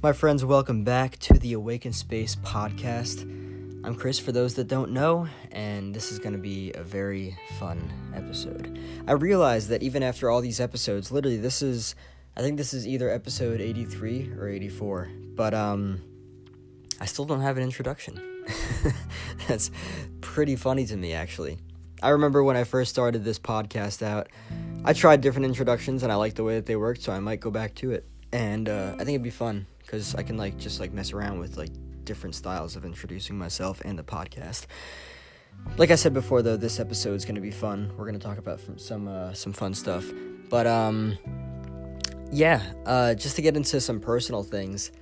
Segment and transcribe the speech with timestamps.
[0.00, 3.22] My friends, welcome back to the Awayken Space podcast.
[3.84, 7.36] I'm Chris, for those that don't know, and this is going to be a very
[7.58, 8.78] fun episode.
[9.08, 11.96] I realize that even after all these episodes, literally, this is,
[12.36, 16.00] I think this is either episode 83 or 84, but um,
[17.00, 18.22] I still don't have an introduction.
[19.48, 19.72] That's
[20.20, 21.58] pretty funny to me, actually.
[22.00, 24.28] I remember when I first started this podcast out,
[24.84, 27.40] I tried different introductions and I liked the way that they worked, so I might
[27.40, 28.06] go back to it.
[28.30, 31.38] And uh, I think it'd be fun because I can like just like mess around
[31.38, 31.70] with like
[32.04, 34.66] different styles of introducing myself and the podcast.
[35.78, 37.90] Like I said before, though, this episode is going to be fun.
[37.96, 40.04] We're going to talk about some uh, some fun stuff,
[40.50, 41.16] but um,
[42.30, 44.92] yeah, uh, just to get into some personal things,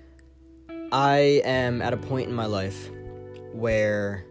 [0.93, 2.89] I am at a point in my life
[3.53, 4.25] where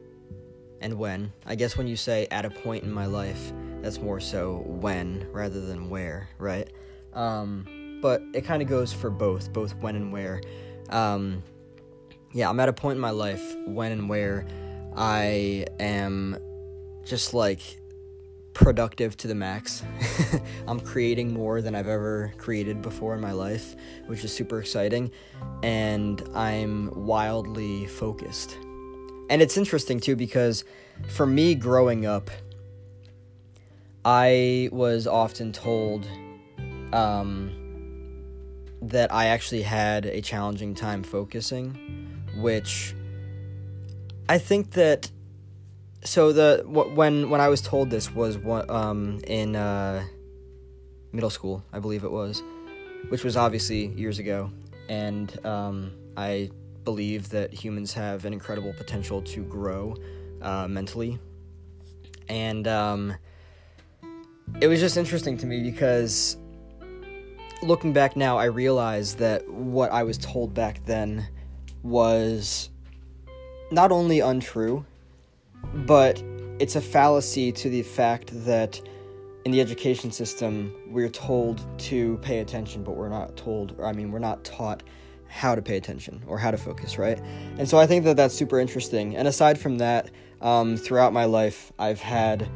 [0.79, 1.33] and when.
[1.45, 3.51] I guess when you say at a point in my life,
[3.81, 6.71] that's more so when rather than where, right?
[7.13, 7.74] Um,
[8.05, 10.39] but it kind of goes for both, both when and where.
[10.91, 11.41] Um,
[12.33, 14.45] yeah, I'm at a point in my life when and where
[14.95, 16.37] I am
[17.03, 17.61] just like
[18.53, 19.81] productive to the max.
[20.67, 25.09] I'm creating more than I've ever created before in my life, which is super exciting.
[25.63, 28.55] And I'm wildly focused.
[29.31, 30.63] And it's interesting too because
[31.07, 32.29] for me growing up,
[34.05, 36.07] I was often told
[36.93, 37.64] um,
[38.89, 42.95] that I actually had a challenging time focusing, which
[44.27, 45.11] I think that
[46.03, 50.03] so the when when I was told this was what um, in uh,
[51.11, 52.43] middle school, I believe it was,
[53.09, 54.51] which was obviously years ago,
[54.87, 56.51] and um, I
[56.83, 59.95] believe that humans have an incredible potential to grow
[60.41, 61.19] uh, mentally.
[62.29, 63.15] And um,
[64.61, 66.37] it was just interesting to me because
[67.65, 71.27] looking back now, I realize that what I was told back then
[71.83, 72.69] was
[73.71, 74.85] not only untrue,
[75.73, 76.21] but
[76.59, 78.79] it's a fallacy to the fact that
[79.45, 84.11] in the education system, we're told to pay attention, but we're not told, I mean,
[84.11, 84.81] we're not taught
[85.27, 87.19] how to pay attention or how to focus, right?
[87.57, 89.15] And so I think that that's super interesting.
[89.15, 90.09] And aside from that,
[90.41, 92.49] um, throughout my life, I've had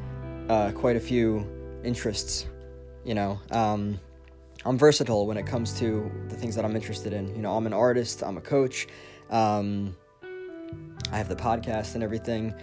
[0.50, 1.46] uh, quite a few
[1.84, 2.48] interests.
[3.06, 4.00] You know, um,
[4.66, 7.34] I'm versatile when it comes to the things that I'm interested in.
[7.36, 8.88] You know, I'm an artist, I'm a coach,
[9.30, 9.96] um,
[11.12, 12.54] I have the podcast and everything.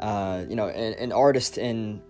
[0.00, 2.02] Uh, you know, an, artist in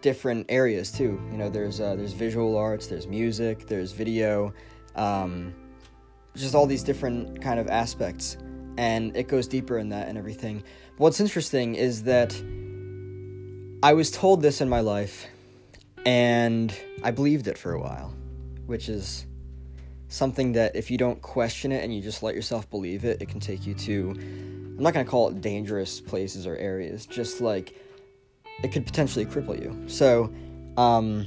[0.00, 1.20] different areas too.
[1.30, 4.54] You know, there's uh, there's visual arts, there's music, there's video.
[4.94, 5.54] Um,
[6.36, 8.36] just all these different kind of aspects
[8.78, 10.62] and it goes deeper in that and everything
[10.98, 12.34] what's interesting is that
[13.82, 15.26] i was told this in my life
[16.04, 18.14] and i believed it for a while
[18.66, 19.26] which is
[20.08, 23.28] something that if you don't question it and you just let yourself believe it it
[23.28, 27.40] can take you to i'm not going to call it dangerous places or areas just
[27.40, 27.74] like
[28.62, 30.32] it could potentially cripple you so
[30.76, 31.26] um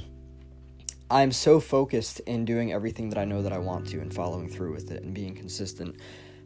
[1.10, 4.48] I'm so focused in doing everything that I know that I want to and following
[4.48, 5.96] through with it and being consistent.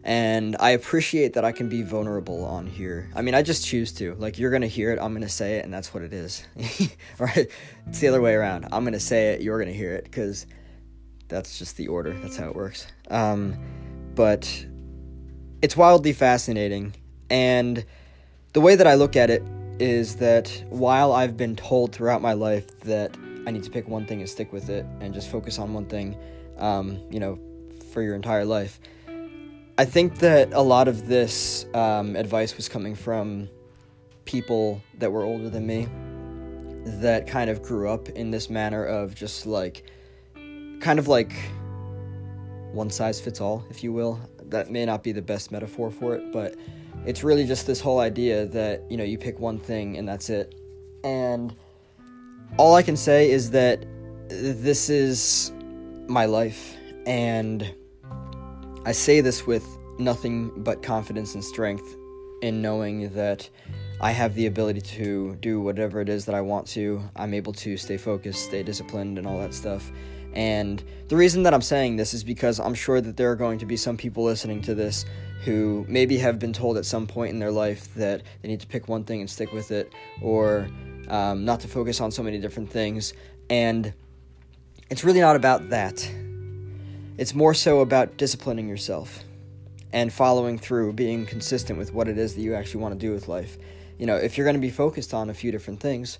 [0.02, 3.10] And I appreciate that I can be vulnerable on here.
[3.14, 4.14] I mean, I just choose to.
[4.14, 6.46] Like, you're to hear it, I'm to say it, and that's what it is.
[7.18, 7.46] right?
[7.86, 8.66] It's the other way around.
[8.72, 10.46] I'm to say it, you're to hear it, because
[11.34, 12.12] that's just the order.
[12.22, 12.86] That's how it works.
[13.10, 13.56] Um,
[14.14, 14.66] but
[15.62, 16.94] it's wildly fascinating.
[17.28, 17.84] And
[18.52, 19.42] the way that I look at it
[19.80, 24.06] is that while I've been told throughout my life that I need to pick one
[24.06, 26.16] thing and stick with it and just focus on one thing,
[26.58, 27.36] um, you know,
[27.92, 28.78] for your entire life.
[29.76, 33.48] I think that a lot of this um, advice was coming from
[34.24, 35.88] people that were older than me
[37.00, 39.90] that kind of grew up in this manner of just like,
[40.84, 41.32] kind of like
[42.72, 44.20] one size fits all, if you will.
[44.50, 46.56] That may not be the best metaphor for it, but
[47.06, 50.28] it's really just this whole idea that, you know, you pick one thing and that's
[50.28, 50.54] it.
[51.02, 51.56] And
[52.58, 53.86] all I can say is that
[54.28, 55.52] this is
[56.06, 56.76] my life,
[57.06, 57.74] and
[58.84, 59.66] I say this with
[59.98, 61.96] nothing but confidence and strength
[62.42, 63.48] in knowing that
[64.02, 67.02] I have the ability to do whatever it is that I want to.
[67.16, 69.90] I'm able to stay focused, stay disciplined, and all that stuff.
[70.34, 73.58] And the reason that I'm saying this is because I'm sure that there are going
[73.60, 75.06] to be some people listening to this
[75.44, 78.66] who maybe have been told at some point in their life that they need to
[78.66, 80.68] pick one thing and stick with it, or
[81.08, 83.12] um, not to focus on so many different things.
[83.48, 83.92] And
[84.90, 86.10] it's really not about that.
[87.16, 89.22] It's more so about disciplining yourself
[89.92, 93.12] and following through, being consistent with what it is that you actually want to do
[93.12, 93.56] with life.
[93.98, 96.18] You know, if you're going to be focused on a few different things,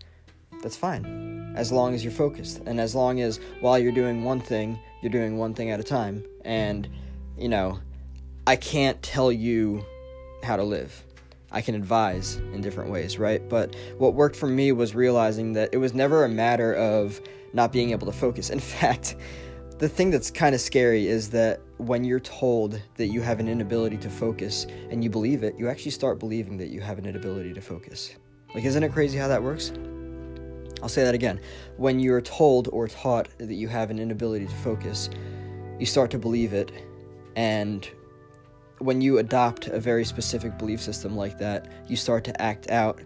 [0.64, 1.52] that's fine.
[1.56, 2.62] As long as you're focused.
[2.64, 5.84] And as long as while you're doing one thing, you're doing one thing at a
[5.84, 6.24] time.
[6.42, 6.88] And,
[7.36, 7.78] you know,
[8.46, 9.84] I can't tell you
[10.42, 11.04] how to live.
[11.52, 13.46] I can advise in different ways, right?
[13.46, 17.20] But what worked for me was realizing that it was never a matter of
[17.52, 18.48] not being able to focus.
[18.48, 19.16] In fact,
[19.78, 23.48] the thing that's kind of scary is that when you're told that you have an
[23.48, 27.04] inability to focus and you believe it, you actually start believing that you have an
[27.04, 28.14] inability to focus.
[28.54, 29.70] Like, isn't it crazy how that works?
[30.84, 31.40] I'll say that again.
[31.78, 35.08] When you're told or taught that you have an inability to focus,
[35.78, 36.72] you start to believe it.
[37.36, 37.88] And
[38.80, 43.00] when you adopt a very specific belief system like that, you start to act out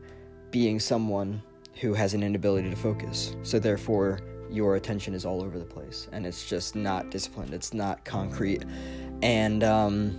[0.51, 1.41] being someone
[1.75, 3.37] who has an inability to focus.
[3.45, 4.19] So, therefore,
[4.51, 8.65] your attention is all over the place and it's just not disciplined, it's not concrete.
[9.23, 10.17] And um,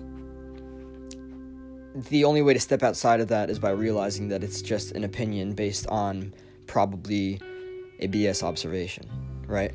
[1.93, 5.03] the only way to step outside of that is by realizing that it's just an
[5.03, 6.33] opinion based on
[6.69, 7.41] probably
[7.99, 9.07] a BS observation,
[9.47, 9.71] right?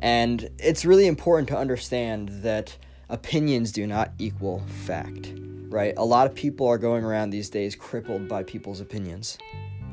[0.00, 2.76] And it's really important to understand that
[3.08, 5.32] opinions do not equal fact,
[5.68, 5.94] right?
[5.96, 9.36] A lot of people are going around these days crippled by people's opinions,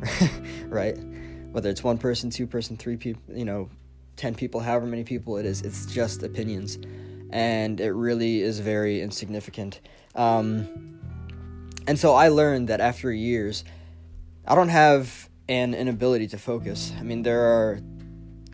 [0.67, 0.97] right?
[1.57, 3.67] whether it's one person, two person, three people, you know,
[4.17, 6.77] 10 people, however many people it is, it's just opinions.
[7.31, 9.81] And it really is very insignificant.
[10.13, 10.99] Um,
[11.87, 13.63] and so I learned that after years,
[14.45, 16.93] I don't have an inability to focus.
[16.99, 17.79] I mean, there are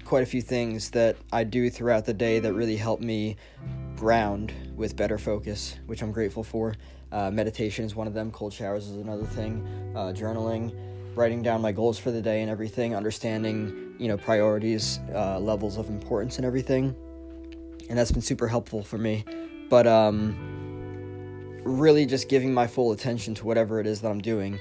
[0.06, 3.38] quite a few things that I do throughout the day that really help me
[3.95, 6.75] ground with better focus, which I'm grateful for.
[7.12, 10.75] Uh, meditation is one of them, cold showers is another thing, uh, journaling
[11.16, 15.78] writing down my goals for the day and everything, understanding, you know, priorities, uh, levels
[15.78, 16.95] of importance and everything.
[17.90, 19.25] And that's been super helpful for me.
[19.69, 20.36] But um,
[21.63, 24.60] really just giving my full attention to whatever it is that I'm doing.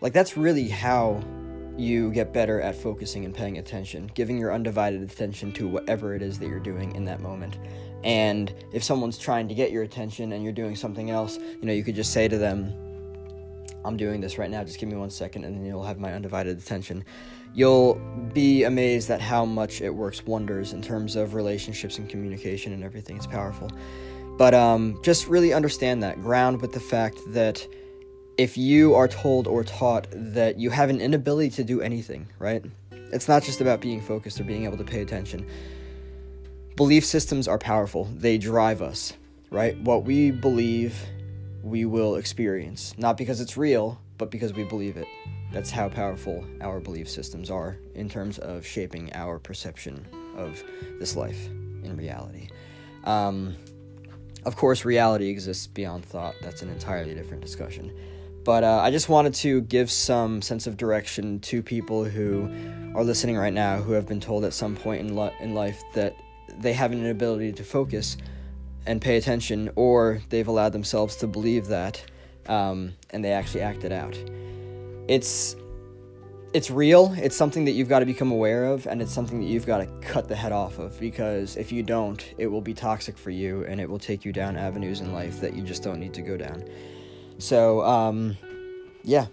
[0.00, 1.22] Like, that's really how
[1.76, 6.22] you get better at focusing and paying attention, giving your undivided attention to whatever it
[6.22, 7.58] is that you're doing in that moment.
[8.04, 11.72] And if someone's trying to get your attention and you're doing something else, you know,
[11.72, 12.74] you could just say to them,
[13.84, 14.62] I'm doing this right now.
[14.64, 17.04] Just give me one second and then you'll have my undivided attention.
[17.54, 17.94] You'll
[18.32, 22.82] be amazed at how much it works wonders in terms of relationships and communication and
[22.82, 23.16] everything.
[23.16, 23.70] It's powerful.
[24.38, 26.20] But um, just really understand that.
[26.22, 27.66] Ground with the fact that
[28.38, 32.64] if you are told or taught that you have an inability to do anything, right?
[32.90, 35.46] It's not just about being focused or being able to pay attention.
[36.76, 39.12] Belief systems are powerful, they drive us,
[39.50, 39.78] right?
[39.80, 40.96] What we believe
[41.62, 42.94] we will experience.
[42.96, 45.06] Not because it's real, but because we believe it.
[45.52, 50.06] That's how powerful our belief systems are in terms of shaping our perception
[50.36, 50.62] of
[50.98, 51.46] this life
[51.84, 52.48] in reality.
[53.04, 53.54] Um,
[54.44, 56.34] of course, reality exists beyond thought.
[56.40, 57.92] That's an entirely different discussion.
[58.44, 62.50] But uh, I just wanted to give some sense of direction to people who
[62.94, 66.16] are listening right now who have been told at some point in, in life that
[66.58, 68.16] they have an inability to focus
[68.84, 72.04] and pay attention, or they've allowed themselves to believe that
[72.46, 74.16] um, and they actually act it out.
[75.08, 75.56] It's
[76.52, 77.14] it's real.
[77.16, 79.78] It's something that you've got to become aware of, and it's something that you've got
[79.78, 83.30] to cut the head off of because if you don't, it will be toxic for
[83.30, 86.12] you and it will take you down avenues in life that you just don't need
[86.12, 86.62] to go down.
[87.42, 88.36] So, um,
[89.02, 89.26] yeah,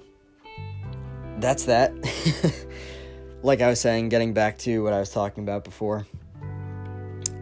[1.37, 1.93] that's that.
[3.43, 6.07] like I was saying, getting back to what I was talking about before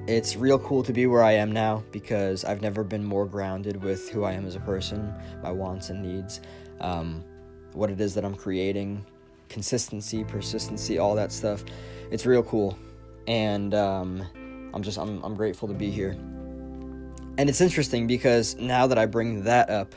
[0.08, 3.84] it's real cool to be where I am now because I've never been more grounded
[3.84, 5.14] with who I am as a person,
[5.44, 6.40] my wants and needs,
[6.80, 7.24] um,
[7.74, 9.06] what it is that I'm creating,
[9.50, 11.66] consistency, persistency, all that stuff.
[12.10, 12.80] It's real cool,
[13.28, 14.26] and um,
[14.74, 16.12] I'm just I'm I'm grateful to be here.
[17.40, 19.94] And it's interesting because now that I bring that up,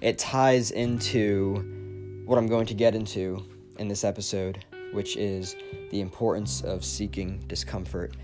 [0.00, 3.44] it ties into what I'm going to get into
[3.78, 5.56] in this episode, which is
[5.90, 8.16] the importance of seeking discomfort.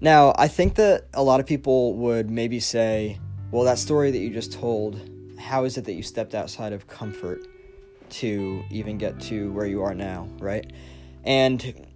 [0.00, 3.18] Now, I think that a lot of people would maybe say,
[3.50, 5.00] well, that story that you just told,
[5.38, 7.46] how is it that you stepped outside of comfort
[8.10, 10.72] to even get to where you are now, right?
[11.24, 11.86] And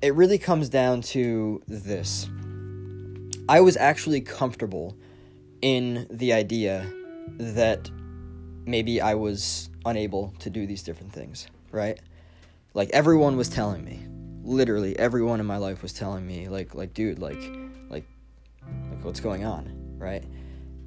[0.00, 2.28] it really comes down to this.
[3.48, 4.96] I was actually comfortable
[5.62, 6.86] in the idea
[7.38, 7.90] that
[8.68, 11.98] maybe I was unable to do these different things, right?
[12.74, 14.06] Like everyone was telling me,
[14.42, 17.40] literally everyone in my life was telling me like like dude like
[17.90, 18.04] like
[18.90, 20.24] like what's going on right?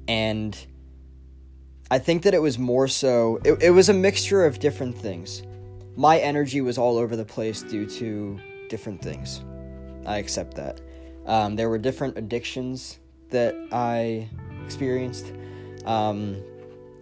[0.08, 0.56] And
[1.90, 5.42] i think that it was more so it, it was a mixture of different things.
[5.94, 9.44] My energy was all over the place due to different things.
[10.06, 10.80] I accept that.
[11.26, 12.98] Um, there were different addictions
[13.28, 14.28] that i
[14.64, 15.32] experienced.
[15.84, 16.42] Um,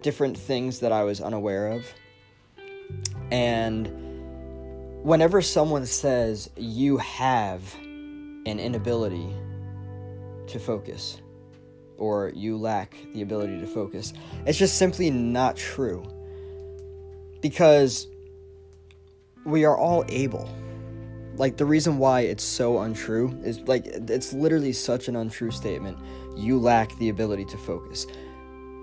[0.01, 1.85] different things that i was unaware of
[3.31, 3.87] and
[5.03, 7.75] whenever someone says you have
[8.45, 9.33] an inability
[10.47, 11.21] to focus,
[11.97, 14.13] or you lack the ability to focus.
[14.45, 16.03] It's just simply not true.
[17.41, 18.07] Because
[19.45, 20.49] we are all able.
[21.35, 25.97] Like the reason why it's so untrue is like it's literally such an untrue statement.
[26.35, 28.05] You lack the ability to focus.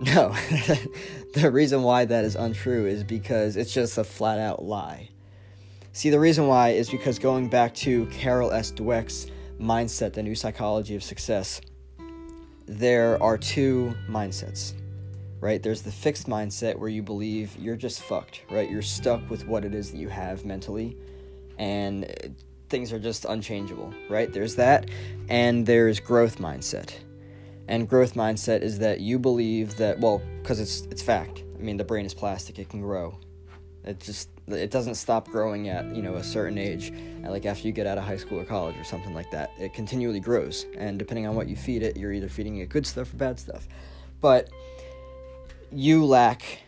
[0.00, 0.28] No.
[1.34, 5.08] the reason why that is untrue is because it's just a flat out lie.
[5.92, 8.70] See, the reason why is because going back to Carol S.
[8.70, 9.26] Dweck's
[9.60, 11.60] mindset, the new psychology of success,
[12.66, 14.74] there are two mindsets,
[15.40, 15.60] right?
[15.60, 18.70] There's the fixed mindset where you believe you're just fucked, right?
[18.70, 20.96] You're stuck with what it is that you have mentally,
[21.58, 22.38] and
[22.68, 24.32] things are just unchangeable, right?
[24.32, 24.88] There's that,
[25.28, 26.94] and there's growth mindset.
[27.68, 31.44] And growth mindset is that you believe that, well, because it's it's fact.
[31.58, 33.18] I mean, the brain is plastic; it can grow.
[33.84, 37.72] It just it doesn't stop growing at you know a certain age like after you
[37.72, 40.66] get out of high school or college or something like that it continually grows.
[40.76, 43.38] And depending on what you feed it you're either feeding it good stuff or bad
[43.38, 43.68] stuff.
[44.20, 44.50] But
[45.70, 46.60] you lack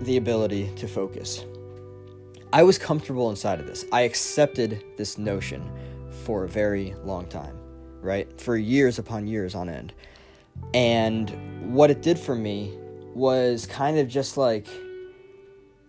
[0.00, 1.44] the ability to focus.
[2.52, 3.84] I was comfortable inside of this.
[3.92, 5.68] I accepted this notion
[6.24, 7.58] for a very long time
[8.06, 8.40] right?
[8.40, 9.92] For years upon years on end
[10.74, 12.76] and what it did for me
[13.14, 14.68] was kind of just like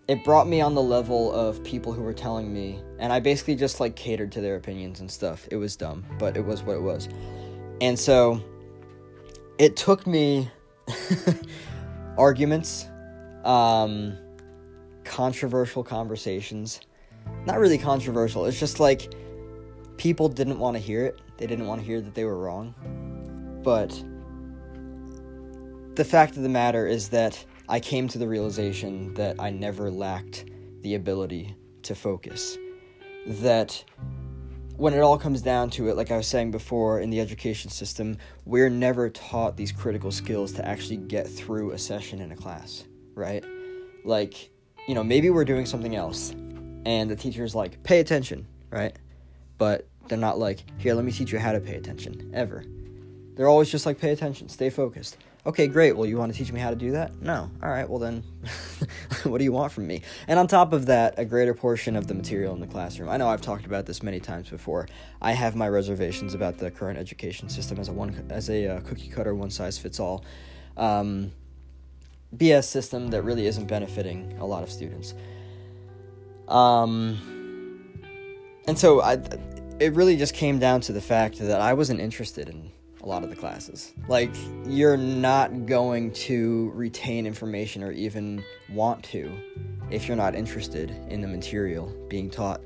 [0.07, 3.55] it brought me on the level of people who were telling me and i basically
[3.55, 5.47] just like catered to their opinions and stuff.
[5.51, 7.09] It was dumb but it was what it was.
[7.81, 8.41] And so
[9.59, 10.49] it took me
[12.17, 12.87] arguments
[13.43, 14.17] um
[15.03, 16.81] controversial conversations.
[17.45, 19.13] Not really controversial it's just like
[19.97, 21.19] people didn't want to hear it.
[21.37, 22.73] They didn't want to hear that they were wrong.
[23.63, 24.01] But
[25.97, 29.89] the fact of the matter is that I came to the realization that I never
[29.89, 30.45] lacked
[30.81, 32.55] the ability to focus.
[33.25, 33.83] That
[34.75, 37.71] when it all comes down to it, like I was saying before, in the education
[37.71, 42.35] system, we're never taught these critical skills to actually get through a session in a
[42.35, 42.83] class,
[43.15, 43.43] right?
[44.05, 44.51] Like,
[44.87, 46.29] you know, maybe we're doing something else,
[46.85, 48.95] and the teacher's like, pay attention, right?
[49.57, 52.63] But they're not like, here, let me teach you how to pay attention, ever.
[53.33, 55.17] They're always just like, pay attention, stay focused.
[55.47, 55.95] Okay, great.
[55.95, 57.21] Well, you want to teach me how to do that?
[57.21, 57.49] No.
[57.63, 58.21] All right, well, then,
[59.23, 60.01] what do you want from me?
[60.27, 63.07] And on top of that, a greater portion of the material in the classroom.
[63.07, 64.89] I know I've talked about this many times before.
[65.21, 68.81] I have my reservations about the current education system as a one as a uh,
[68.81, 70.25] cookie cutter, one size fits all
[70.75, 71.31] um,
[72.35, 75.13] BS system that really isn't benefiting a lot of students.
[76.49, 77.17] Um,
[78.67, 79.13] and so I,
[79.79, 82.71] it really just came down to the fact that I wasn't interested in
[83.07, 83.93] a lot of the classes.
[84.09, 84.35] Like,
[84.65, 89.31] you're not going to retain information or even want to
[89.89, 92.59] if you're not interested in the material being taught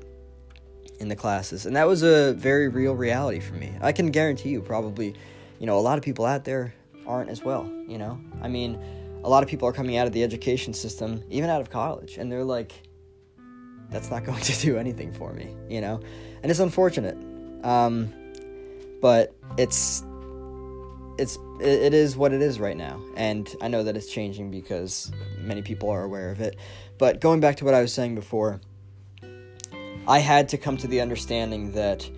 [0.98, 1.64] in the classes.
[1.64, 3.72] And that was a very real reality for me.
[3.80, 5.14] I can guarantee you, probably,
[5.60, 6.74] you know, a lot of people out there
[7.06, 8.18] aren't as well, you know?
[8.42, 8.82] I mean,
[9.22, 12.18] a lot of people are coming out of the education system, even out of college,
[12.18, 12.72] and they're like,
[13.90, 16.00] that's not going to do anything for me, you know?
[16.42, 17.16] And it's unfortunate.
[17.64, 18.12] Um,
[19.00, 20.04] but it's
[21.18, 23.00] it's it is what it is right now.
[23.16, 26.56] And i know that it's changing because many people are aware of it.
[26.98, 28.60] But going back to what i was saying before
[30.06, 32.08] i had to come to the understanding that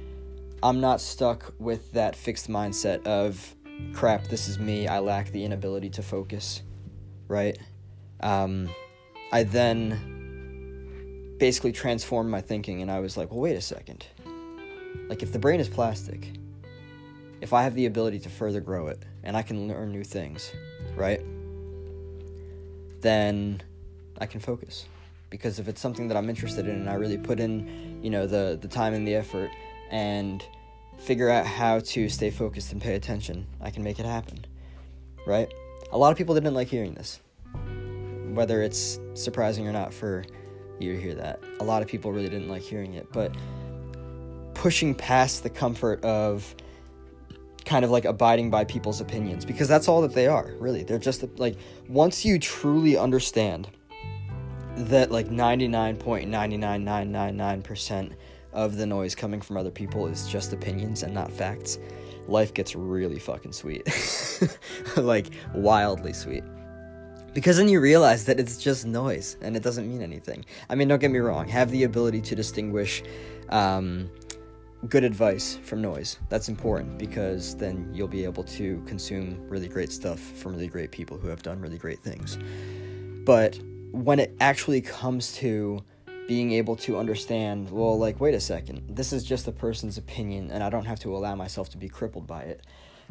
[0.62, 3.54] i'm not stuck with that fixed mindset of
[3.92, 6.62] crap this is me i lack the inability to focus
[7.28, 7.58] right?
[8.20, 8.68] Um,
[9.32, 14.06] i then basically transformed my thinking and i was like well wait a second.
[15.08, 16.32] Like if the brain is plastic
[17.44, 20.50] if I have the ability to further grow it and I can learn new things,
[20.96, 21.20] right?
[23.02, 23.62] Then
[24.18, 24.86] I can focus.
[25.28, 28.26] Because if it's something that I'm interested in and I really put in, you know,
[28.26, 29.50] the the time and the effort
[29.90, 30.42] and
[30.96, 34.46] figure out how to stay focused and pay attention, I can make it happen.
[35.26, 35.52] Right?
[35.92, 37.20] A lot of people didn't like hearing this.
[38.32, 40.24] Whether it's surprising or not for
[40.80, 41.40] you to hear that.
[41.60, 43.36] A lot of people really didn't like hearing it, but
[44.54, 46.54] pushing past the comfort of
[47.64, 50.82] kind of like abiding by people's opinions because that's all that they are, really.
[50.84, 51.56] They're just like
[51.88, 53.68] once you truly understand
[54.76, 58.12] that like 99.99999%
[58.52, 61.78] of the noise coming from other people is just opinions and not facts,
[62.28, 63.88] life gets really fucking sweet.
[64.96, 66.44] like wildly sweet.
[67.32, 70.44] Because then you realize that it's just noise and it doesn't mean anything.
[70.70, 73.02] I mean, don't get me wrong, have the ability to distinguish
[73.48, 74.08] um,
[74.88, 76.18] good advice from noise.
[76.28, 80.90] That's important because then you'll be able to consume really great stuff from really great
[80.90, 82.38] people who have done really great things.
[83.24, 83.58] But
[83.92, 85.82] when it actually comes to
[86.26, 90.50] being able to understand, well, like, wait a second, this is just a person's opinion
[90.50, 92.66] and I don't have to allow myself to be crippled by it.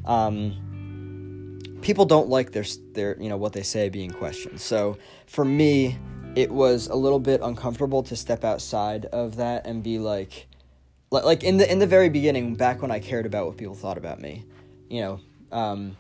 [0.06, 4.60] Um, people don't like their their you know what they say being questioned.
[4.60, 5.98] So for me,
[6.36, 10.48] it was a little bit uncomfortable to step outside of that and be like
[11.22, 13.98] like in the in the very beginning back when I cared about what people thought
[13.98, 14.46] about me,
[14.90, 15.20] you know,
[15.52, 15.96] um,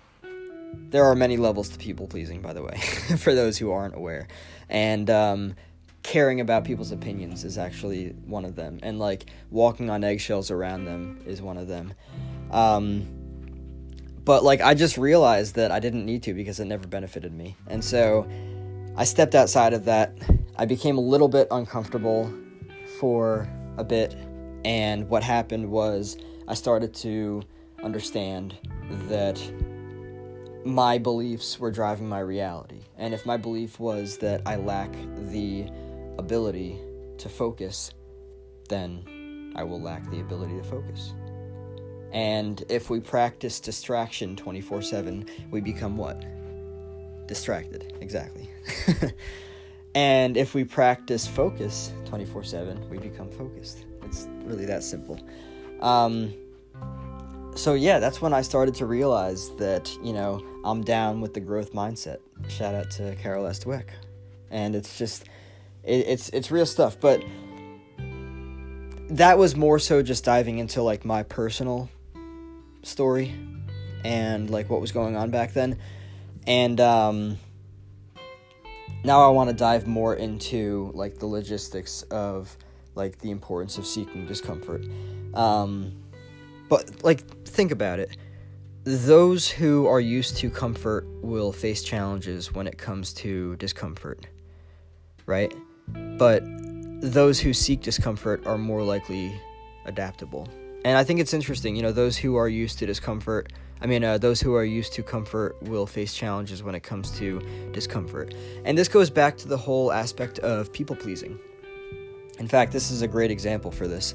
[0.89, 2.77] there are many levels to people pleasing by the way
[3.17, 4.27] for those who aren't aware.
[4.69, 5.55] And um,
[6.01, 10.85] caring about people's opinions is actually one of them and like walking on eggshells around
[10.85, 11.93] them is one of them.
[12.51, 13.07] Um,
[14.25, 17.55] but like I just realized that I didn't need to because it never benefited me.
[17.67, 18.27] And so
[18.95, 20.13] I stepped outside of that.
[20.55, 22.31] I became a little bit uncomfortable
[22.99, 24.15] for a bit,
[24.65, 26.17] and what happened was
[26.47, 27.43] I started to
[27.83, 28.57] understand
[29.09, 29.39] that
[30.65, 32.81] my beliefs were driving my reality.
[32.97, 34.91] And if my belief was that I lack
[35.31, 35.67] the
[36.17, 36.79] ability
[37.17, 37.91] to focus,
[38.69, 41.13] then I will lack the ability to focus.
[42.11, 46.23] And if we practice distraction 24 7, we become what?
[47.27, 48.49] Distracted, exactly.
[49.95, 53.85] and if we practice focus 24 7, we become focused.
[54.13, 55.19] It's really that simple.
[55.81, 56.33] Um,
[57.55, 61.39] so, yeah, that's when I started to realize that, you know, I'm down with the
[61.39, 62.17] growth mindset.
[62.47, 63.63] Shout out to Carol S.
[63.63, 63.85] Dweck,
[64.51, 65.25] And it's just,
[65.83, 66.99] it, it's, it's real stuff.
[66.99, 67.23] But
[69.09, 71.89] that was more so just diving into like my personal
[72.83, 73.33] story
[74.03, 75.79] and like what was going on back then.
[76.45, 77.37] And um,
[79.03, 82.55] now I want to dive more into like the logistics of
[82.95, 84.85] like the importance of seeking discomfort.
[85.33, 85.93] Um,
[86.69, 88.17] but like think about it.
[88.83, 94.27] Those who are used to comfort will face challenges when it comes to discomfort,
[95.25, 95.53] right?
[96.17, 96.43] But
[97.01, 99.33] those who seek discomfort are more likely
[99.85, 100.47] adaptable.
[100.85, 104.03] And I think it's interesting, you know, those who are used to discomfort, I mean,
[104.03, 107.41] uh, those who are used to comfort will face challenges when it comes to
[107.71, 108.33] discomfort.
[108.65, 111.39] And this goes back to the whole aspect of people pleasing.
[112.43, 114.13] In fact, this is a great example for this.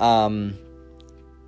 [0.00, 0.56] Um,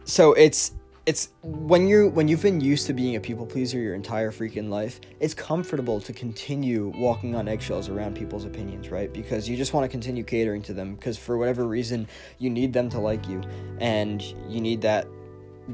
[0.04, 0.72] so it's
[1.06, 4.68] it's when you when you've been used to being a people pleaser your entire freaking
[4.68, 9.72] life it's comfortable to continue walking on eggshells around people's opinions right because you just
[9.72, 12.06] want to continue catering to them because for whatever reason
[12.38, 13.40] you need them to like you
[13.80, 15.06] and you need that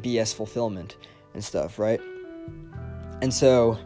[0.01, 0.97] bs fulfillment
[1.33, 2.01] and stuff right
[3.23, 3.79] and so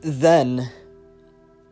[0.00, 0.70] then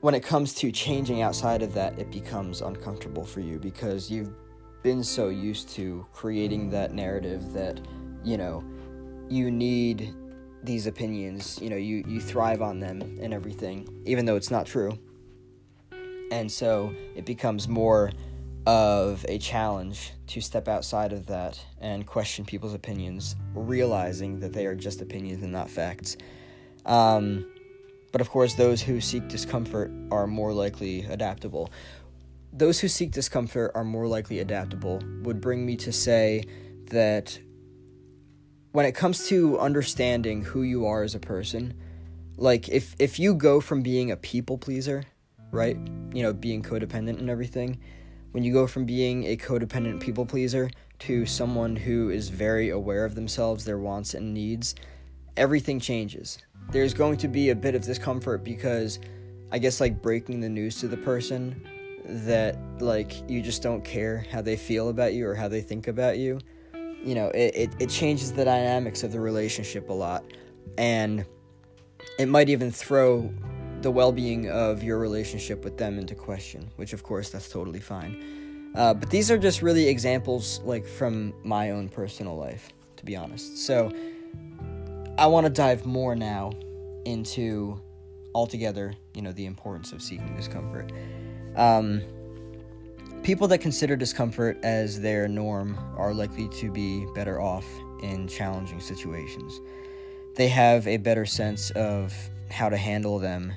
[0.09, 4.33] when it comes to changing outside of that it becomes uncomfortable for you because you've
[4.83, 7.79] been so used to creating that narrative that
[8.25, 8.65] you know
[9.29, 10.15] you need
[10.63, 14.65] these opinions you know you you thrive on them and everything even though it's not
[14.65, 14.99] true.
[16.31, 18.11] And so it becomes more
[18.67, 24.65] of a challenge to step outside of that and question people's opinions realizing that they
[24.65, 26.17] are just opinions and not facts.
[26.87, 27.45] Um,
[28.13, 31.71] but of course those who seek discomfort are more likely adaptable
[32.53, 36.45] those who seek discomfort are more likely adaptable would bring me to say
[36.91, 37.39] that
[38.73, 41.75] when it comes to understanding who you are as a person,
[42.37, 45.05] like if if you go from being a people pleaser,
[45.51, 45.77] right?
[46.13, 47.81] You know, being codependent and everything,
[48.33, 53.05] when you go from being a codependent people pleaser to someone who is very aware
[53.05, 54.75] of themselves, their wants and needs,
[55.39, 56.39] everything changes.
[56.71, 58.99] There's going to be a bit of discomfort because
[59.51, 61.67] I guess like breaking the news to the person
[62.05, 65.89] that like you just don't care how they feel about you or how they think
[65.89, 66.41] about you
[67.05, 70.25] you know it, it, it changes the dynamics of the relationship a lot.
[70.77, 71.25] And
[72.19, 73.33] it might even throw
[73.81, 78.73] the well-being of your relationship with them into question which of course that's totally fine.
[78.75, 83.17] Uh, but these are just really examples like from my own personal life to be
[83.17, 83.59] honest.
[83.59, 83.93] So
[85.19, 86.51] i want to dive more now
[87.05, 87.81] into
[88.35, 90.93] altogether you know the importance of seeking discomfort
[91.57, 92.03] um,
[93.23, 97.67] people that consider discomfort as their norm are likely to be better off
[98.03, 99.61] in challenging situations.
[100.37, 102.15] They have a better sense of
[102.51, 103.53] how to handle them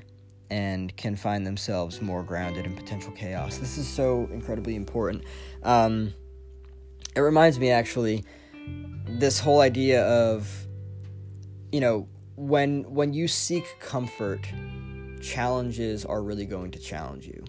[0.50, 3.58] and can find themselves more grounded in potential chaos.
[3.58, 5.24] This is so incredibly important.
[5.64, 6.14] Um,
[7.16, 8.26] it reminds me actually
[9.08, 10.68] this whole idea of
[11.72, 14.48] you know when when you seek comfort
[15.22, 17.44] challenges are really going to challenge you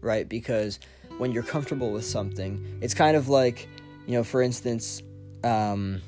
[0.00, 0.28] right?
[0.28, 0.78] Because
[1.18, 3.68] when you're comfortable with something, it's kind of like,
[4.06, 5.02] you know, for instance,
[5.44, 6.00] um,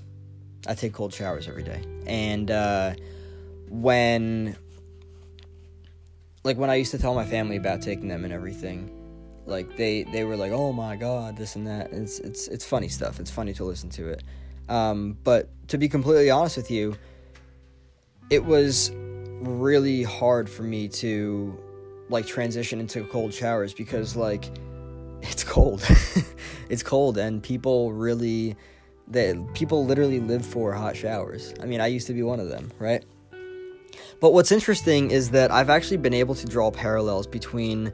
[0.67, 1.83] I take cold showers every day.
[2.07, 2.95] And uh,
[3.69, 4.57] when,
[6.45, 8.97] like, when I used to tell my family about taking them and everything,
[9.47, 12.89] like they they were like, "Oh my god, this and that." It's it's it's funny
[12.89, 13.19] stuff.
[13.19, 14.23] It's funny to listen to it.
[14.69, 16.97] Um, but to be completely honest with you,
[18.31, 18.93] it was
[19.41, 21.59] really hard for me to
[22.09, 24.51] like transition into cold showers because like
[25.23, 25.87] it's cold.
[26.69, 28.57] it's cold and people really
[29.09, 31.53] that people literally live for hot showers.
[31.61, 33.05] I mean, I used to be one of them, right?
[34.21, 37.93] But what's interesting is that I've actually been able to draw parallels between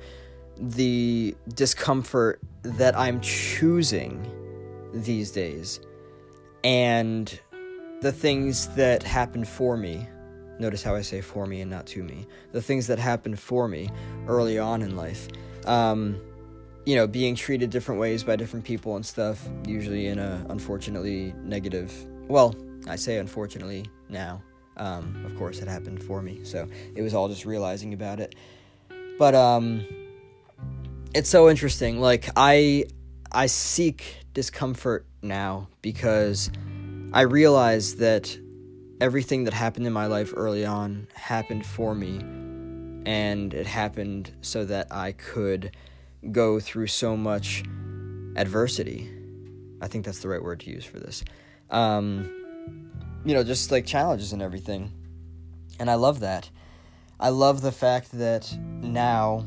[0.58, 4.30] the discomfort that I'm choosing
[4.92, 5.80] these days
[6.64, 7.40] and
[8.02, 10.06] the things that happen for me.
[10.58, 12.26] Notice how I say for me and not to me.
[12.52, 13.90] The things that happened for me
[14.26, 15.28] early on in life.
[15.66, 16.20] Um,
[16.84, 21.34] you know, being treated different ways by different people and stuff, usually in a unfortunately
[21.42, 21.92] negative.
[22.28, 22.54] Well,
[22.88, 24.42] I say unfortunately now.
[24.76, 28.34] Um, of course, it happened for me, so it was all just realizing about it.
[29.18, 29.84] But um,
[31.14, 31.98] it's so interesting.
[31.98, 32.84] Like I,
[33.32, 36.50] I seek discomfort now because
[37.12, 38.38] I realize that
[39.00, 42.18] everything that happened in my life early on happened for me,
[43.04, 45.76] and it happened so that I could
[46.32, 47.62] go through so much
[48.36, 49.10] adversity.
[49.80, 51.22] I think that's the right word to use for this.
[51.70, 52.30] Um,
[53.24, 54.92] you know, just like challenges and everything.
[55.78, 56.48] And I love that.
[57.18, 59.44] I love the fact that now,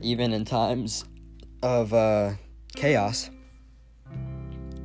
[0.00, 1.04] even in times
[1.62, 2.32] of uh,
[2.74, 3.30] chaos,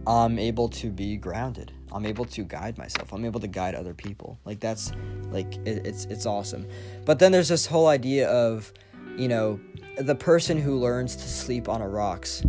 [0.07, 1.71] I'm able to be grounded.
[1.95, 3.13] I'm able to guide myself.
[3.13, 4.37] I'm able to guide other people.
[4.43, 4.91] Like that's
[5.31, 6.67] like it, it's it's awesome.
[7.05, 8.73] But then there's this whole idea of,
[9.15, 9.61] you know,
[9.97, 12.43] the person who learns to sleep on a rocks,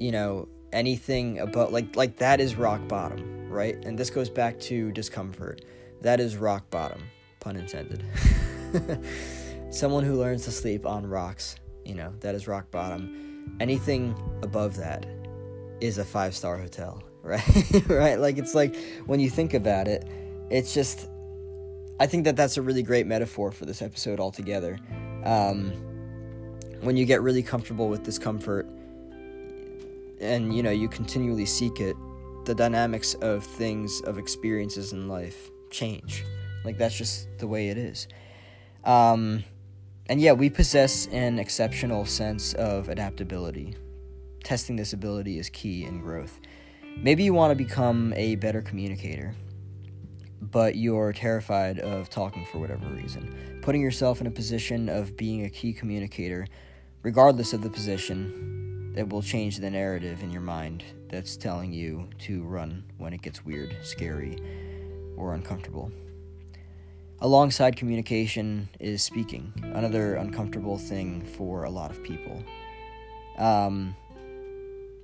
[0.00, 3.76] you know, anything about like like that is rock bottom, right?
[3.84, 5.64] And this goes back to discomfort.
[6.00, 7.02] That is rock bottom,
[7.38, 8.04] pun intended.
[9.70, 13.56] Someone who learns to sleep on rocks, you know, that is rock bottom.
[13.60, 15.06] Anything above that
[15.80, 17.88] is a five-star hotel, right?
[17.88, 18.18] right?
[18.18, 20.06] Like it's like when you think about it,
[20.50, 21.08] it's just
[22.00, 24.78] I think that that's a really great metaphor for this episode altogether.
[25.24, 25.72] Um,
[26.80, 28.66] when you get really comfortable with discomfort
[30.20, 31.96] and you know you continually seek it
[32.44, 36.24] the dynamics of things of experiences in life change
[36.64, 38.08] like that's just the way it is
[38.84, 39.44] um,
[40.08, 43.74] and yeah we possess an exceptional sense of adaptability
[44.42, 46.40] testing this ability is key in growth
[46.96, 49.34] maybe you want to become a better communicator
[50.42, 55.44] but you're terrified of talking for whatever reason putting yourself in a position of being
[55.44, 56.46] a key communicator
[57.02, 62.08] regardless of the position, that will change the narrative in your mind that's telling you
[62.18, 64.36] to run when it gets weird, scary,
[65.16, 65.92] or uncomfortable.
[67.20, 72.42] Alongside communication is speaking, another uncomfortable thing for a lot of people.
[73.38, 73.94] Um,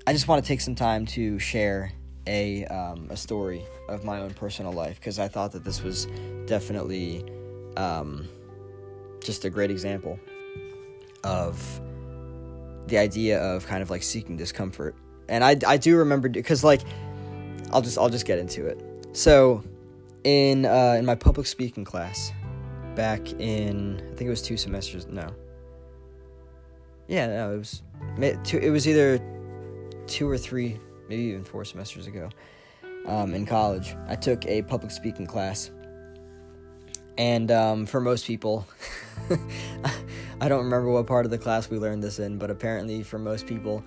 [0.07, 1.93] I just want to take some time to share
[2.29, 6.07] a um, a story of my own personal life because I thought that this was
[6.47, 7.25] definitely
[7.77, 8.29] um,
[9.23, 10.19] just a great example
[11.25, 11.81] of
[12.87, 14.95] the idea of kind of like seeking discomfort.
[15.29, 16.83] And I, I do remember because like
[17.73, 18.81] I'll just I'll just get into it.
[19.13, 19.65] So
[20.23, 22.33] in uh, in my public speaking class
[22.95, 25.29] back in I think it was two semesters no
[27.09, 27.83] yeah no it was
[28.19, 29.21] it was either
[30.09, 32.29] two or three maybe even four semesters ago
[33.07, 35.71] um, in college I took a public speaking class
[37.19, 38.67] and um, for most people
[40.41, 43.19] I don't remember what part of the class we learned this in, but apparently for
[43.19, 43.83] most people,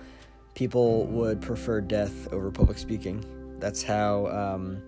[0.54, 3.24] people would prefer death over public speaking.
[3.58, 4.82] That's how um,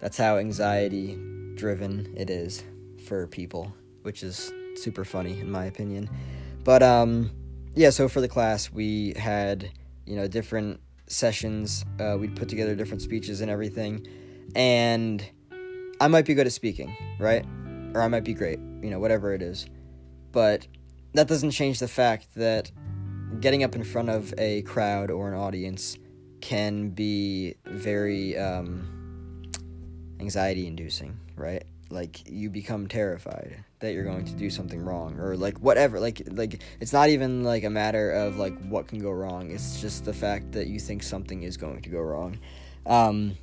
[0.00, 1.18] that's how anxiety
[1.56, 2.62] driven it is
[3.06, 6.08] for people, which is super funny in my opinion.
[6.62, 7.30] But um,
[7.74, 9.70] yeah, so for the class we had
[10.06, 11.84] you know different sessions.
[12.00, 14.06] Uh, we'd put together different speeches and everything,
[14.54, 15.24] and
[16.00, 17.44] I might be good at speaking, right?
[17.94, 19.66] Or I might be great, you know, whatever it is.
[20.32, 20.66] But
[21.14, 22.70] that doesn't change the fact that
[23.40, 25.96] getting up in front of a crowd or an audience
[26.40, 29.50] can be very um,
[30.20, 31.64] anxiety inducing, right?
[31.94, 36.00] Like you become terrified that you're going to do something wrong or like whatever.
[36.00, 39.50] Like like it's not even like a matter of like what can go wrong.
[39.50, 42.38] It's just the fact that you think something is going to go wrong.
[42.84, 43.38] Um,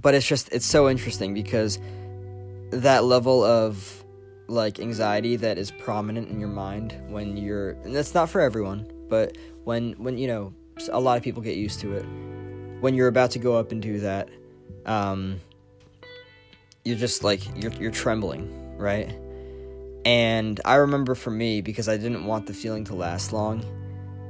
[0.00, 1.78] but it's just it's so interesting because
[2.70, 4.04] that level of
[4.46, 8.90] like anxiety that is prominent in your mind when you're and that's not for everyone
[9.08, 10.52] but when when you know
[10.90, 12.04] a lot of people get used to it
[12.80, 14.28] when you're about to go up and do that
[14.86, 15.40] um
[16.84, 19.14] you're just like you're you're trembling right?
[20.04, 23.64] And i remember for me because i didn't want the feeling to last long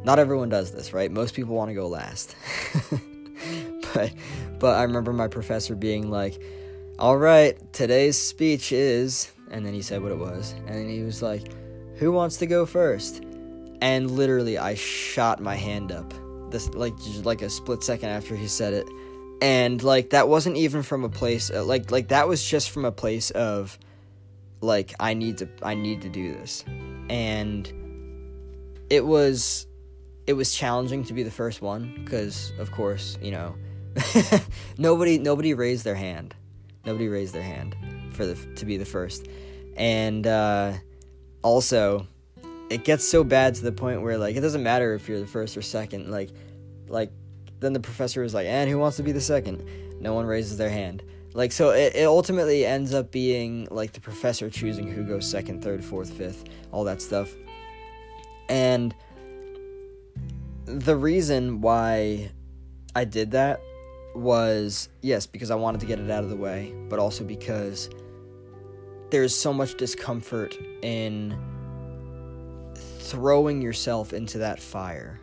[0.03, 1.11] not everyone does this right?
[1.11, 2.35] Most people want to go last.
[3.95, 4.13] But
[4.59, 6.41] but i remember my professor being like
[7.01, 11.03] all right, today's speech is, and then he said what it was, and then he
[11.03, 11.51] was like,
[11.95, 13.25] who wants to go first?
[13.81, 16.13] And literally, I shot my hand up,
[16.51, 16.93] this like
[17.25, 18.87] like a split second after he said it,
[19.41, 22.85] and like that wasn't even from a place uh, like like that was just from
[22.85, 23.79] a place of
[24.61, 26.65] like I need to I need to do this,
[27.09, 27.73] and
[28.91, 29.67] it was
[30.27, 33.55] it was challenging to be the first one because of course you know
[34.79, 36.35] nobody nobody raised their hand
[36.85, 37.77] Nobody raised their hand
[38.13, 39.29] for the to be the first,
[39.77, 40.73] and uh,
[41.43, 42.07] also
[42.71, 45.27] it gets so bad to the point where like it doesn't matter if you're the
[45.27, 46.11] first or second.
[46.11, 46.31] Like,
[46.89, 47.13] like
[47.61, 49.63] then the professor is like, "And who wants to be the second?
[50.01, 51.03] No one raises their hand.
[51.33, 55.63] Like so, it, it ultimately ends up being like the professor choosing who goes second,
[55.63, 57.33] third, fourth, fifth, all that stuff,
[58.49, 58.95] and
[60.65, 62.31] the reason why
[62.97, 63.61] I did that
[64.15, 67.91] was yes, because I wanted to get it out of the way, but also because
[69.11, 71.37] there's so much discomfort in
[72.75, 75.20] throwing yourself into that fire,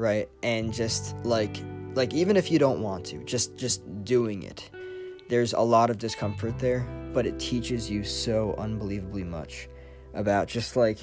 [0.00, 0.28] right?
[0.42, 1.56] And just like
[1.94, 4.70] like even if you don't want to, just just doing it.
[5.28, 9.68] There's a lot of discomfort there, but it teaches you so unbelievably much
[10.14, 10.98] about just like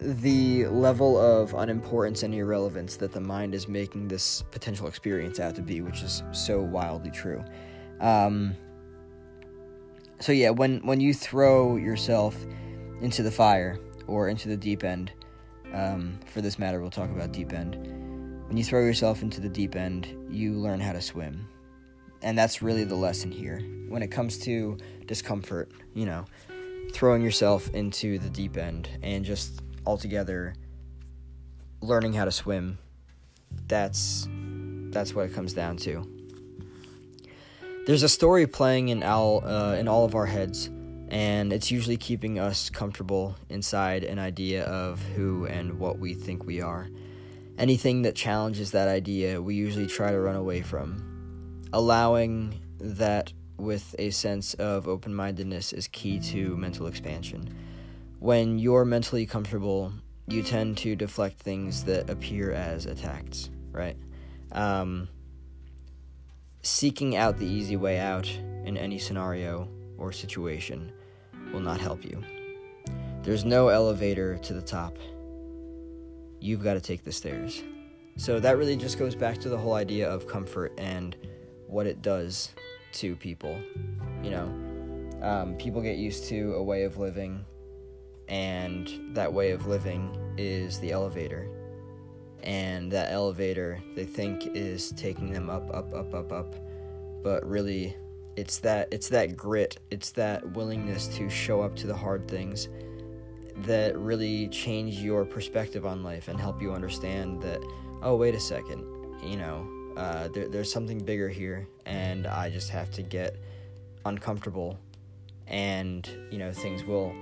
[0.00, 5.54] the level of unimportance and irrelevance that the mind is making this potential experience out
[5.54, 7.44] to be, which is so wildly true.
[8.00, 8.56] Um,
[10.18, 12.36] so yeah, when when you throw yourself
[13.00, 15.12] into the fire or into the deep end,
[15.72, 18.03] um, for this matter, we'll talk about deep end.
[18.54, 21.48] When you throw yourself into the deep end, you learn how to swim,
[22.22, 23.58] and that's really the lesson here.
[23.88, 26.24] When it comes to discomfort, you know,
[26.92, 30.54] throwing yourself into the deep end and just altogether
[31.80, 32.78] learning how to swim
[33.66, 34.28] that's
[34.92, 36.08] that's what it comes down to.
[37.88, 40.70] There's a story playing in all uh, in all of our heads
[41.08, 46.44] and it's usually keeping us comfortable inside an idea of who and what we think
[46.44, 46.86] we are
[47.58, 53.94] anything that challenges that idea we usually try to run away from allowing that with
[53.98, 57.48] a sense of open-mindedness is key to mental expansion
[58.24, 59.92] when you're mentally comfortable,
[60.28, 63.98] you tend to deflect things that appear as attacks, right?
[64.52, 65.08] Um,
[66.62, 68.26] seeking out the easy way out
[68.64, 70.90] in any scenario or situation
[71.52, 72.24] will not help you.
[73.24, 74.96] There's no elevator to the top.
[76.44, 77.62] You've got to take the stairs.
[78.18, 81.16] So that really just goes back to the whole idea of comfort and
[81.68, 82.50] what it does
[82.92, 83.58] to people.
[84.22, 87.46] You know, um, people get used to a way of living
[88.28, 91.48] and that way of living is the elevator.
[92.42, 96.54] And that elevator they think is taking them up, up, up, up, up,
[97.22, 97.96] but really
[98.36, 102.68] it's that it's that grit, it's that willingness to show up to the hard things
[103.58, 107.62] that really change your perspective on life and help you understand that
[108.02, 108.84] oh wait a second,
[109.22, 113.36] you know, uh, there, there's something bigger here, and I just have to get
[114.04, 114.78] uncomfortable,
[115.46, 117.12] and you know things will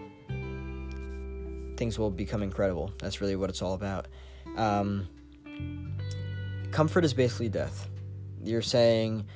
[1.76, 2.92] things will become incredible.
[2.98, 4.06] That's really what it's all about.
[4.56, 5.08] Um,
[6.70, 7.88] comfort is basically death.
[8.42, 9.26] You're saying,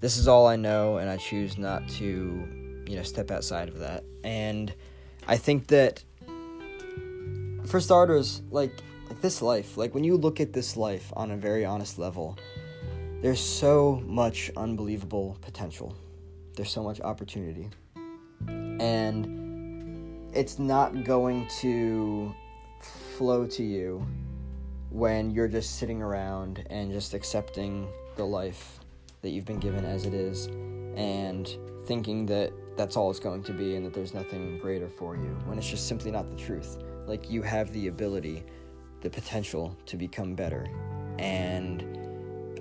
[0.00, 3.78] "This is all I know, and I choose not to, you know, step outside of
[3.80, 4.72] that." And
[5.26, 6.04] I think that,
[7.66, 8.72] for starters, like
[9.08, 12.38] like this life, like when you look at this life on a very honest level,
[13.20, 15.94] there's so much unbelievable potential.
[16.56, 17.68] There's so much opportunity,
[18.48, 22.34] and it's not going to
[23.16, 24.06] flow to you
[24.90, 28.78] when you're just sitting around and just accepting the life
[29.22, 30.46] that you've been given as it is
[30.96, 35.16] and thinking that that's all it's going to be and that there's nothing greater for
[35.16, 36.78] you when it's just simply not the truth.
[37.06, 38.44] Like you have the ability,
[39.00, 40.66] the potential to become better.
[41.18, 41.84] And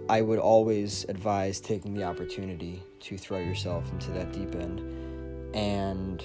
[0.09, 4.81] I would always advise taking the opportunity to throw yourself into that deep end
[5.55, 6.23] and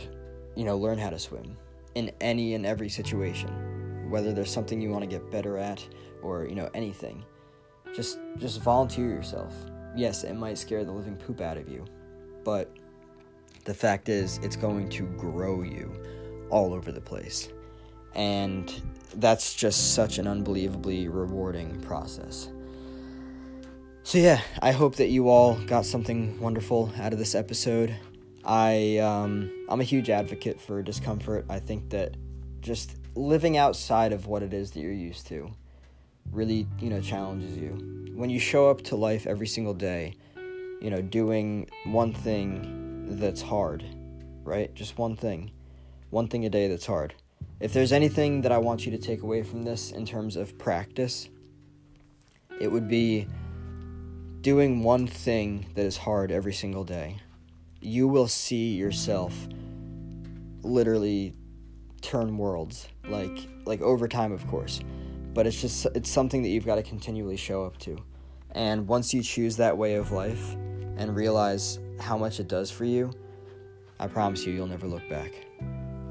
[0.58, 1.56] you know, learn how to swim
[1.94, 4.10] in any and every situation.
[4.10, 5.86] Whether there's something you want to get better at
[6.20, 7.24] or, you know, anything.
[7.94, 9.54] Just just volunteer yourself.
[9.96, 11.84] Yes, it might scare the living poop out of you,
[12.44, 12.76] but
[13.64, 15.92] the fact is it's going to grow you
[16.50, 17.50] all over the place.
[18.14, 18.72] And
[19.14, 22.48] that's just such an unbelievably rewarding process.
[24.02, 27.94] So, yeah, I hope that you all got something wonderful out of this episode.
[28.44, 31.44] I um, I'm a huge advocate for discomfort.
[31.50, 32.16] I think that
[32.62, 35.50] just living outside of what it is that you're used to
[36.32, 38.12] really you know challenges you.
[38.14, 40.14] When you show up to life every single day,
[40.80, 43.84] you know doing one thing that's hard,
[44.44, 44.74] right?
[44.74, 45.50] Just one thing.
[46.10, 47.14] One thing a day that's hard.
[47.60, 50.56] If there's anything that I want you to take away from this in terms of
[50.58, 51.28] practice,
[52.60, 53.26] it would be
[54.40, 57.18] doing one thing that is hard every single day.
[57.80, 59.34] You will see yourself
[60.62, 61.34] literally
[62.00, 64.80] turn worlds like like over time of course.
[65.34, 67.96] But it's just it's something that you've got to continually show up to.
[68.52, 70.56] And once you choose that way of life
[70.96, 73.12] and realize how much it does for you
[74.00, 75.32] i promise you you'll never look back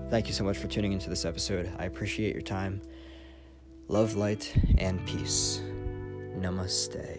[0.09, 1.71] thank you so much for tuning into this episode.
[1.77, 2.81] I appreciate your time.
[3.87, 5.61] Love light and peace.
[6.37, 7.16] Namaste